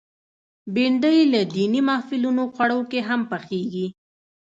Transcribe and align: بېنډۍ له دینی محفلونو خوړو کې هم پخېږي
بېنډۍ 0.73 1.17
له 1.33 1.41
دینی 1.55 1.81
محفلونو 1.89 2.43
خوړو 2.53 2.79
کې 2.91 2.99
هم 3.09 3.21
پخېږي 3.31 3.87